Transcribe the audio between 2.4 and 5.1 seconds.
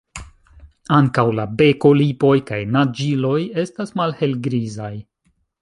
kaj naĝiloj estas malhelgrizaj.